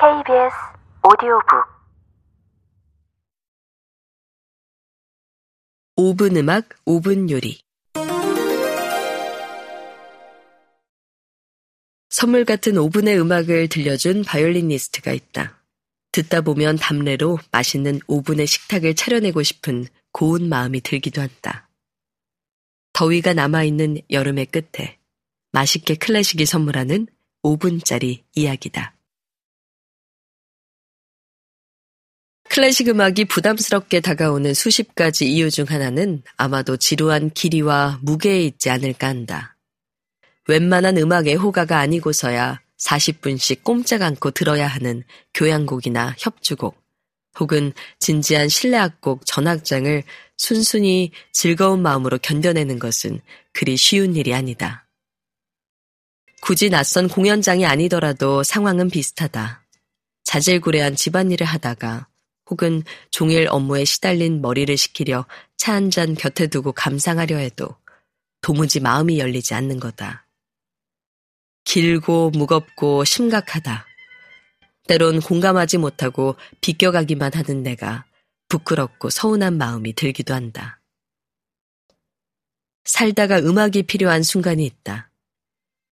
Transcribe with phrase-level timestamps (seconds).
[0.00, 0.54] KBS
[1.02, 1.66] 오디오북
[5.96, 7.58] 5분 음악, 5분 요리.
[12.10, 15.60] 선물 같은 5분의 음악을 들려준 바이올리니스트가 있다.
[16.12, 21.68] 듣다 보면 담례로 맛있는 5분의 식탁을 차려내고 싶은 고운 마음이 들기도 한다.
[22.92, 25.00] 더위가 남아있는 여름의 끝에
[25.50, 27.08] 맛있게 클래식이 선물하는
[27.42, 28.97] 5분짜리 이야기다.
[32.50, 39.08] 클래식 음악이 부담스럽게 다가오는 수십 가지 이유 중 하나는 아마도 지루한 길이와 무게에 있지 않을까
[39.08, 39.56] 한다.
[40.48, 46.80] 웬만한 음악 애호가가 아니고서야 40분씩 꼼짝 않고 들어야 하는 교향곡이나 협주곡,
[47.38, 50.02] 혹은 진지한 실내악곡 전악장을
[50.36, 53.20] 순순히 즐거운 마음으로 견뎌내는 것은
[53.52, 54.86] 그리 쉬운 일이 아니다.
[56.40, 59.66] 굳이 낯선 공연장이 아니더라도 상황은 비슷하다.
[60.24, 62.06] 자질구레한 집안일을 하다가
[62.50, 67.76] 혹은 종일 업무에 시달린 머리를 식히려 차 한 잔 곁에 두고 감상하려 해도
[68.40, 70.26] 도무지 마음이 열리지 않는 거다.
[71.64, 73.86] 길고 무겁고 심각하다.
[74.88, 78.06] 때론 공감하지 못하고 비껴가기만 하는 내가
[78.48, 80.80] 부끄럽고 서운한 마음이 들기도 한다.
[82.84, 85.10] 살다가 음악이 필요한 순간이 있다.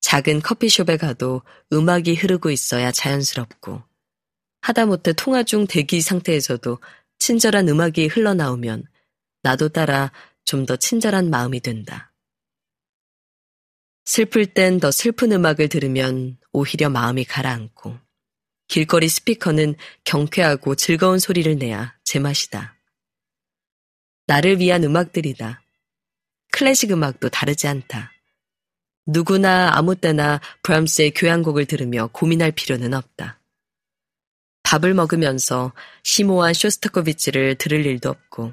[0.00, 3.82] 작은 커피숍에 가도 음악이 흐르고 있어야 자연스럽고
[4.60, 6.78] 하다못해 통화 중 대기 상태에서도
[7.18, 8.84] 친절한 음악이 흘러나오면
[9.42, 10.12] 나도 따라
[10.44, 12.12] 좀 더 친절한 마음이 된다.
[14.04, 17.98] 슬플 땐 더 슬픈 음악을 들으면 오히려 마음이 가라앉고
[18.66, 22.76] 길거리 스피커는 경쾌하고 즐거운 소리를 내야 제맛이다.
[24.26, 25.62] 나를 위한 음악들이다.
[26.52, 28.12] 클래식 음악도 다르지 않다.
[29.06, 33.39] 누구나 아무 때나 브람스의 교향곡을 들으며 고민할 필요는 없다.
[34.62, 35.72] 밥을 먹으면서
[36.02, 38.52] 심오한 쇼스타코비치를 들을 일도 없고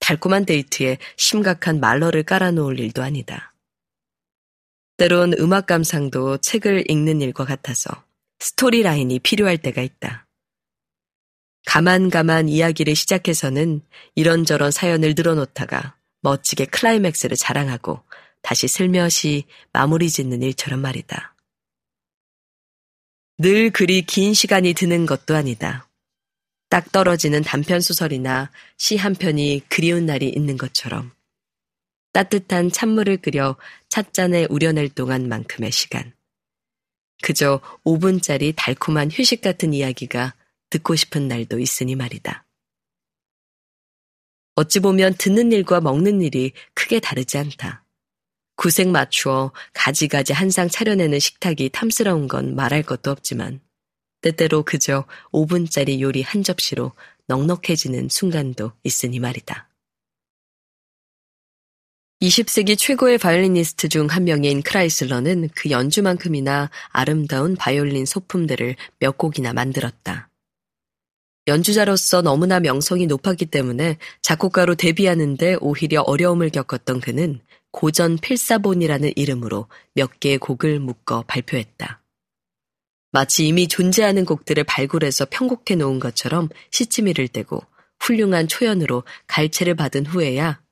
[0.00, 3.54] 달콤한 데이트에 심각한 말러를 깔아놓을 일도 아니다.
[4.96, 8.04] 때론 음악 감상도 책을 읽는 일과 같아서
[8.38, 10.26] story line이 필요할 때가 있다.
[11.66, 13.80] 가만가만 이야기를 시작해서는
[14.14, 18.02] 이런저런 사연을 늘어놓다가 멋지게 클라이맥스를 자랑하고
[18.42, 21.34] 다시 슬며시 마무리 짓는 일처럼 말이다.
[23.38, 25.88] 늘 그리 긴 시간이 드는 것도 아니다.
[26.68, 31.12] 딱 떨어지는 단편 소설이나 시 한 편이 그리운 날이 있는 것처럼
[32.12, 33.56] 따뜻한 찬물을 끓여
[33.88, 36.14] 찻잔에 우려낼 동안만큼의 시간.
[37.22, 40.34] 그저 5분짜리 달콤한 휴식 같은 이야기가
[40.70, 42.46] 듣고 싶은 날도 있으니 말이다.
[44.54, 47.83] 어찌 보면 듣는 일과 먹는 일이 크게 다르지 않다.
[48.56, 53.60] 구색 맞추어 가지가지 한상 차려내는 식탁이 탐스러운 건 말할 것도 없지만
[54.20, 56.92] 때때로 그저 5분짜리 요리 한 접시로
[57.26, 59.68] 넉넉해지는 순간도 있으니 말이다.
[62.22, 70.30] 20세기 최고의 바이올리니스트 중 한 명인 크라이슬러는 그 연주만큼이나 아름다운 바이올린 소품들을 몇 곡이나 만들었다.
[71.46, 77.40] 연주자로서 너무나 명성이 높았기 때문에 작곡가로 데뷔하는데 오히려 어려움을 겪었던 그는
[77.74, 82.00] 고전 필사본이라는 이름으로 몇 개의 곡을 묶어 발표했다.
[83.10, 87.60] 마치 이미 존재하는 곡들을 발굴해서 편곡해 놓은 것처럼 시치미를 떼고
[87.98, 90.62] 훌륭한 초연으로 갈채를 받은 후에야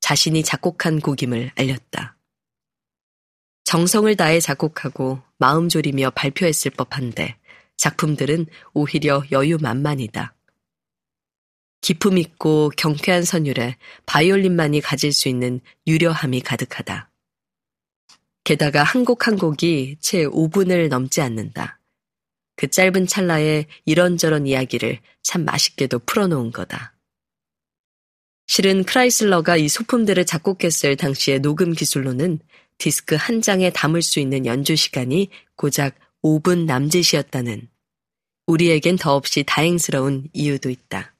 [0.00, 2.18] 자신이 작곡한 곡임을 알렸다.
[3.64, 7.38] 정성을 다해 작곡하고 마음 졸이며 발표했을 법한데
[7.78, 8.44] 작품들은
[8.74, 10.34] 오히려 여유만만이다.
[11.80, 13.76] 기품 있고 경쾌한 선율에
[14.06, 17.10] 바이올린만이 가질 수 있는 유려함이 가득하다.
[18.44, 21.78] 게다가 한 곡 한 곡이 채 5분을 넘지 않는다.
[22.56, 26.94] 그 짧은 찰나에 이런저런 이야기를 참 맛있게도 풀어놓은 거다.
[28.46, 32.40] 실은 크라이슬러가 이 소품들을 작곡했을 당시의 녹음 기술로는
[32.78, 37.68] 디스크 한 장에 담을 수 있는 연주 시간이 고작 5분 남짓이었다는
[38.46, 41.14] 우리에겐 더없이 다행스러운 이유도 있다.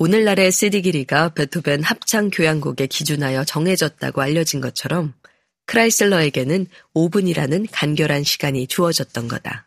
[0.00, 5.12] 오늘날의 CD 길이가 베토벤 합창 교향곡에 기준하여 정해졌다고 알려진 것처럼
[5.66, 9.66] 크라이슬러에게는 5분이라는 간결한 시간이 주어졌던 거다.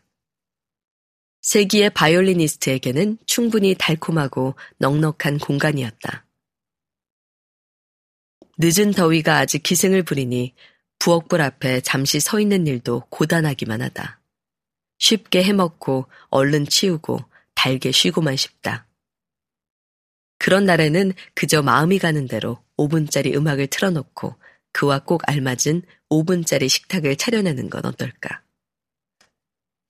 [1.42, 6.24] 세기의 바이올리니스트에게는 충분히 달콤하고 넉넉한 공간이었다.
[8.56, 10.54] 늦은 더위가 아직 기승을 부리니
[10.98, 14.22] 부엌불 앞에 잠시 서 있는 일도 고단하기만 하다.
[14.98, 17.18] 쉽게 해먹고 얼른 치우고
[17.54, 18.86] 달게 쉬고만 싶다.
[20.42, 24.34] 그런 날에는 그저 마음이 가는 대로 5분짜리 음악을 틀어놓고
[24.72, 28.42] 그와 꼭 알맞은 5분짜리 식탁을 차려내는 건 어떨까?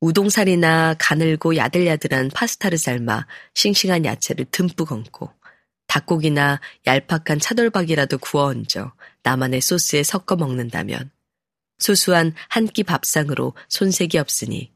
[0.01, 5.33] 우동살이나 가늘고 야들야들한 파스타를 삶아 싱싱한 야채를 듬뿍 얹고
[5.87, 11.11] 닭고기나 얄팍한 차돌박이라도 구워 얹어 나만의 소스에 섞어 먹는다면
[11.79, 14.71] 소소한 한 끼 밥상으로 손색이 없으니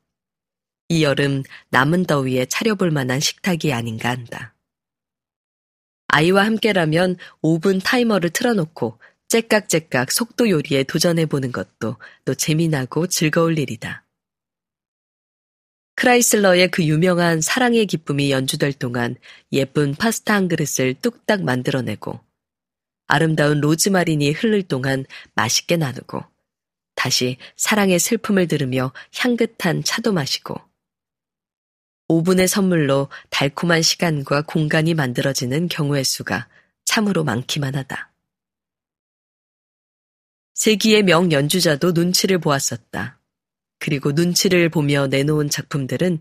[0.89, 4.56] 이 여름 남은 더위에 차려볼 만한 식탁이 아닌가 한다.
[6.17, 8.99] 아이와 함께라면 5분 타이머를 틀어놓고
[9.29, 14.03] 째깍째깍 속도 요리에 도전해보는 것도 또 재미나고 즐거울 일이다.
[15.97, 19.17] 크라이슬러의 그 유명한 사랑의 기쁨이 연주될 동안
[19.53, 22.19] 예쁜 파스타 한 그릇을 뚝딱 만들어내고
[23.09, 25.05] 아름다운 로즈마린이 흐를 동안
[25.35, 26.25] 맛있게 나누고
[26.95, 30.59] 다시 사랑의 슬픔을 들으며 향긋한 차도 마시고
[32.09, 36.49] 5분의 선물로 달콤한 시간과 공간이 만들어지는 경우의 수가
[36.85, 38.13] 참으로 많기만 하다.
[40.55, 43.19] 세기의 명 연주자도 눈치를 보았었다.
[43.79, 46.21] 그리고 눈치를 보며 내놓은 작품들은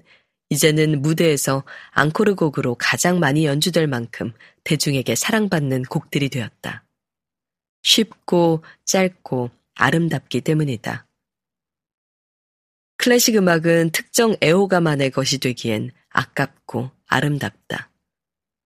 [0.49, 4.33] 이제는 무대에서 앙코르 곡으로 가장 많이 연주될 만큼
[4.63, 6.83] 대중에게 사랑받는 곡들이 되었다.
[7.83, 11.05] 쉽고 짧고 아름답기 때문이다.
[13.05, 17.91] 클래식 음악은 특정 애호가만의 것이 되기엔 아깝고 아름답다.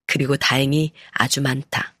[0.06, 1.94] 그리고 다행히 아주 많다.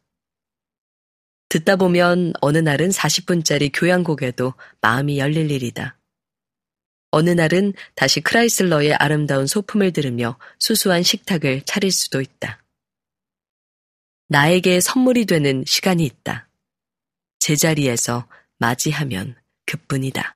[1.50, 5.98] 듣다 보면 어느 날은 40분짜리 교향곡에도 마음이 열릴 일이다.
[7.10, 12.64] 어느 날은 다시 크라이슬러의 아름다운 소품을 들으며 수수한 식탁을 차릴 수도 있다.
[14.28, 16.48] 나에게 선물이 되는 시간이 있다.
[17.38, 18.26] 제자리에서
[18.56, 19.36] 맞이하면
[19.66, 20.24] 그뿐이다.